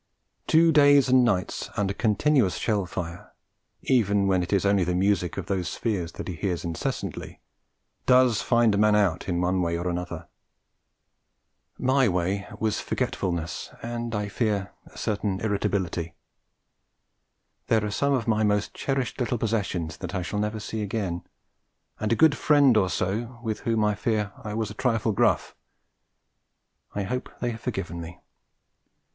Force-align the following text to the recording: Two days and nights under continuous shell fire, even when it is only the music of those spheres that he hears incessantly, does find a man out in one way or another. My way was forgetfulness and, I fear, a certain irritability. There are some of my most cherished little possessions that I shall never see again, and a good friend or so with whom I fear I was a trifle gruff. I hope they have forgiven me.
Two 0.47 0.71
days 0.71 1.09
and 1.09 1.23
nights 1.23 1.69
under 1.77 1.93
continuous 1.93 2.55
shell 2.57 2.87
fire, 2.87 3.33
even 3.83 4.25
when 4.25 4.41
it 4.41 4.51
is 4.51 4.65
only 4.65 4.83
the 4.83 4.95
music 4.95 5.37
of 5.37 5.45
those 5.45 5.69
spheres 5.69 6.13
that 6.13 6.27
he 6.27 6.33
hears 6.35 6.65
incessantly, 6.65 7.39
does 8.07 8.41
find 8.41 8.73
a 8.73 8.79
man 8.79 8.95
out 8.95 9.29
in 9.29 9.39
one 9.39 9.61
way 9.61 9.77
or 9.77 9.87
another. 9.87 10.27
My 11.77 12.09
way 12.09 12.47
was 12.59 12.79
forgetfulness 12.79 13.69
and, 13.83 14.15
I 14.15 14.27
fear, 14.27 14.71
a 14.87 14.97
certain 14.97 15.39
irritability. 15.39 16.15
There 17.67 17.85
are 17.85 17.91
some 17.91 18.13
of 18.13 18.27
my 18.27 18.41
most 18.43 18.73
cherished 18.73 19.19
little 19.19 19.37
possessions 19.37 19.97
that 19.97 20.15
I 20.15 20.23
shall 20.23 20.39
never 20.39 20.59
see 20.59 20.81
again, 20.81 21.25
and 21.99 22.11
a 22.11 22.15
good 22.15 22.35
friend 22.35 22.75
or 22.75 22.89
so 22.89 23.37
with 23.43 23.59
whom 23.59 23.85
I 23.85 23.93
fear 23.93 24.31
I 24.43 24.55
was 24.55 24.71
a 24.71 24.73
trifle 24.73 25.11
gruff. 25.11 25.55
I 26.95 27.03
hope 27.03 27.29
they 27.39 27.51
have 27.51 27.61
forgiven 27.61 28.01
me. 28.01 28.19